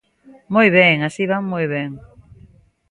[0.53, 1.89] ¡Moi ben, así van moi ben!